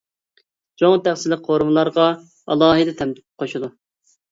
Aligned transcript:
چوڭ 0.81 0.95
تەخسىلىك 1.07 1.43
قورۇمىلارغا 1.51 2.07
ئالاھىدە 2.57 2.99
تەم 3.05 3.15
قوشىدۇ. 3.45 3.73